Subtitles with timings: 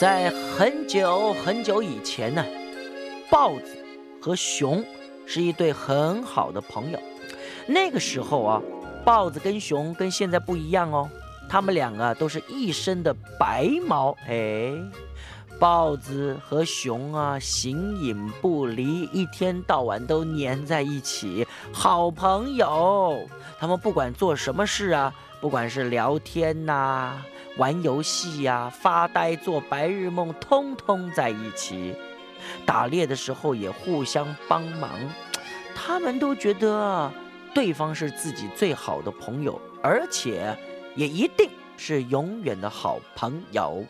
[0.00, 2.42] 在很久很久以前呢，
[3.30, 3.76] 豹子
[4.18, 4.82] 和熊
[5.26, 6.98] 是一对很好的朋友。
[7.66, 8.62] 那个时候啊，
[9.04, 11.06] 豹子跟熊跟现在不一样哦，
[11.50, 14.16] 他们两个都是一身的白毛。
[14.26, 14.72] 哎，
[15.60, 23.28] 豹子和熊啊，形影不离，一天到晚都黏在一起，好朋友。
[23.58, 27.22] 他们不管做什么事啊，不管是聊天呐。
[27.58, 31.94] 玩游戏呀，发呆做白日梦，通通在一起。
[32.64, 34.88] 打猎的时候也互相帮忙，
[35.74, 37.12] 他们都觉得
[37.52, 40.56] 对方是自己最好的朋友，而且
[40.96, 43.84] 也一定是永远的好朋友。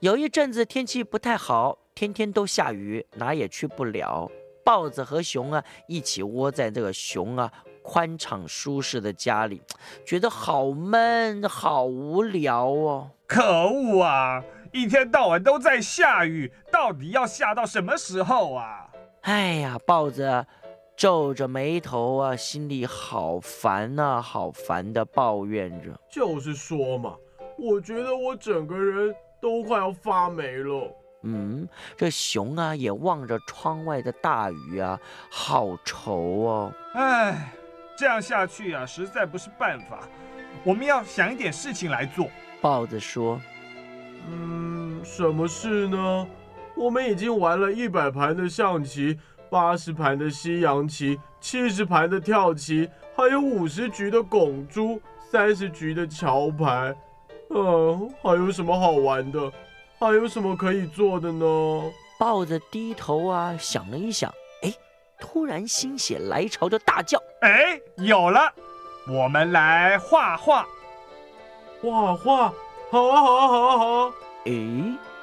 [0.00, 4.30] 有一阵子天气不太好，天天都下雨，哪也去不了。
[4.64, 7.52] 豹子和熊啊，一起窝在这个熊啊。
[7.82, 9.60] 宽敞舒适的家里，
[10.04, 13.10] 觉得好闷，好无聊哦！
[13.26, 14.44] 可恶啊！
[14.70, 18.86] 一天到晚都在下雨，到底要下到什么时候啊？
[19.22, 20.46] 哎呀，豹子
[20.94, 25.98] 皱着眉头啊，心里好烦呐，好烦的抱怨着。
[26.10, 27.16] 就是说嘛，
[27.58, 30.96] 我觉得我整个人都快要发霉了。
[31.22, 34.98] 嗯，这熊啊也望着窗外的大雨啊，
[35.30, 36.72] 好愁哦。
[36.94, 37.52] 哎。
[37.96, 40.08] 这样下去啊，实在不是办法。
[40.64, 42.28] 我们要想一点事情来做。
[42.58, 43.38] 豹子说
[44.26, 46.26] ：“嗯，什么事呢？
[46.74, 49.18] 我们已经玩了一百盘的象棋，
[49.50, 54.98] 八十盘的西洋棋，七十盘的跳棋，还有五十局的拱珠，
[55.30, 56.96] 三十局的桥牌。
[57.52, 59.52] 嗯，还有什么好玩的？
[59.98, 61.44] 还有什么可以做的呢？”
[62.18, 64.32] 豹子低头啊，想了一想。
[64.62, 64.72] 哎
[65.18, 68.40] 突然心血来潮的大叫：“哎，有了！
[69.06, 70.66] 我们来画画，
[71.82, 72.52] 画画，
[72.90, 74.12] 好啊，好啊，好啊，好啊！”
[74.46, 74.52] 哎，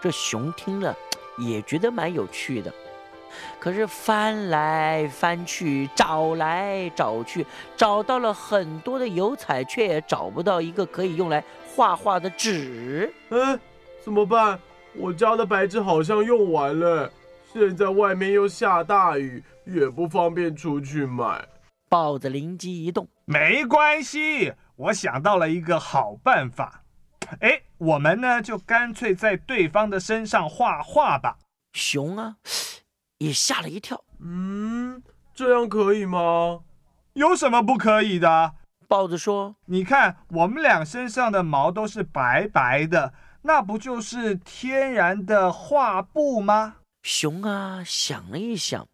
[0.00, 0.96] 这熊听了
[1.38, 2.72] 也觉得蛮有趣的，
[3.58, 7.44] 可是翻来翻去，找来找去，
[7.76, 11.42] 找到了很多的油彩，却也找不到一个可以用来
[11.74, 13.12] 画画的纸。
[13.30, 13.58] 嗯，
[14.04, 14.58] 怎么办？
[14.94, 17.10] 我家的白纸好像用完了，
[17.52, 19.42] 现在外面又下大雨。
[19.66, 21.46] 也不方便出去买。
[21.88, 26.82] 豹子灵机一动，没关系，我想到了一个好办法。
[27.40, 31.38] 哎，我们呢就干脆在对方的身上画画吧。
[31.72, 32.36] 熊啊，
[33.18, 34.02] 也吓了一跳。
[34.18, 35.00] 嗯，
[35.34, 36.60] 这样可以吗？
[37.12, 38.54] 有什么不可以的？
[38.90, 48.84] 豹子说：“你看，我们俩身上的毛都是白白的，那不就是天然的画布吗？”熊啊，想了一想。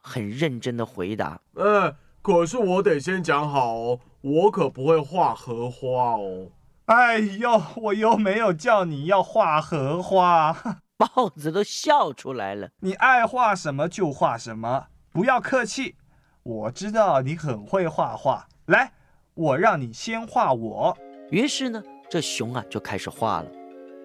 [0.00, 1.92] 很认真的回答：“嗯，
[2.22, 6.46] 可是我得先讲好哦，我可不会画荷花哦。”
[6.86, 10.56] 哎呦，我又没有叫你要画荷花，
[10.96, 12.70] 豹子都笑出来了。
[12.78, 15.96] 你爱画什么就画什么，不要客气。
[16.44, 18.92] 我知道你很会画画，来，
[19.34, 20.96] 我让你先画我。
[21.30, 23.50] 于是呢，这熊啊就开始画了。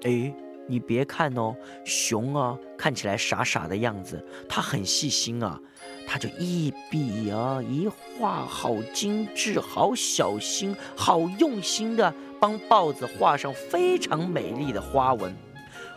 [0.04, 0.34] 哎。
[0.70, 1.56] 你别看哦，
[1.86, 5.58] 熊啊，看起来傻傻的样子，它很细心啊，
[6.06, 15.34] 它就一笔啊一画，好精致，好小心，好用心的帮豹子画上非常美丽的花纹。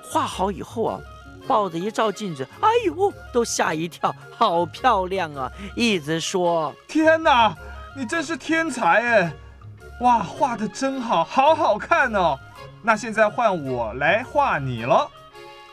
[0.05, 1.01] 画好以后啊，
[1.49, 5.51] 豹子一照镜子，哎呦，都吓一跳，好漂亮啊！
[5.75, 7.53] 一直说：天哪，
[7.97, 9.33] 你真是天才哎！
[10.01, 12.39] 哇，画的真好，好好看哦。
[12.83, 15.11] 那现在换我来画你了，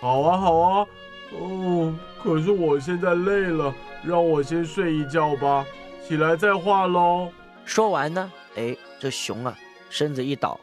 [0.02, 0.88] 好啊好啊，
[1.32, 3.74] 哦，可是我现在累了，
[4.04, 5.66] 让我先睡一觉吧，
[6.06, 7.32] 起来再画喽。
[7.64, 9.58] 说完呢，哎，这熊啊，
[9.90, 10.60] 身子一倒，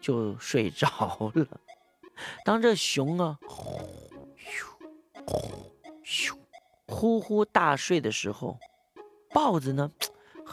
[0.00, 0.88] 就睡着
[1.34, 1.46] 了。
[2.44, 3.38] 当这熊啊，
[6.04, 6.34] 咻
[6.88, 8.58] 呼呼大睡的时候，
[9.32, 9.90] 豹子呢，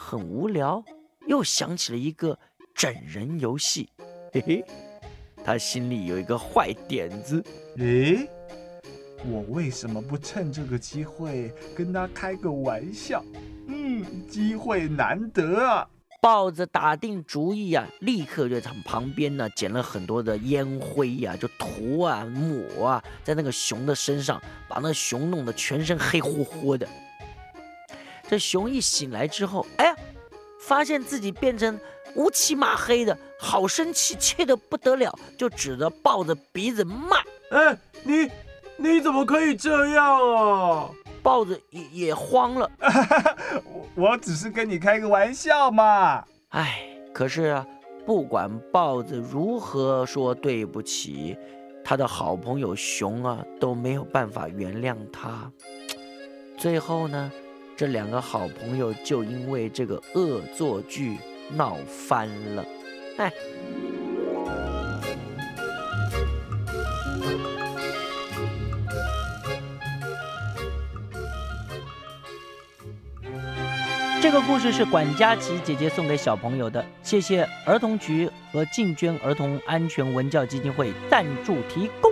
[0.00, 0.82] 很无聊，
[1.26, 2.38] 又想起了一个
[2.74, 3.90] 整人游戏，
[4.32, 4.64] 嘿嘿。
[5.44, 7.42] 他心里有一个坏点子，
[7.76, 8.28] 诶，
[9.26, 13.22] 我为什么不趁这个机会跟他开个玩笑？
[13.66, 15.86] 嗯，机会难得啊！
[16.20, 26.86] 豹子打定主意啊，立刻就从旁边呢捡了很多的烟灰呀，就涂啊抹啊，在那个熊的身上，把那熊弄得全身黑乎乎的。
[28.30, 29.96] 这熊一醒来之后，哎呀，
[30.60, 31.76] 发现自己变成。
[32.16, 37.18] 乌漆嘛黑的，好生气，气得不得了，就指着豹子鼻子骂
[37.52, 38.28] ：“哎，你
[38.76, 40.90] 你怎么可以这样啊？”
[41.22, 42.68] 豹子也也慌了，
[43.64, 46.24] 我我只是跟你开个玩笑嘛。
[46.48, 46.84] 哎，
[47.14, 47.64] 可是啊，
[48.04, 51.38] 不管豹子如何说对不起，
[51.84, 55.48] 他的好朋友熊啊都没有办法原谅他。
[56.58, 57.30] 最后呢，
[57.80, 61.16] 这两个好朋友就因为这个恶作剧
[61.56, 62.62] 闹翻了。
[63.16, 63.32] 哎。
[74.20, 82.10] 这个故事是管家琪姐姐送给小朋友的，谢谢儿童局和进捐儿童安全文教基金会赞助提供。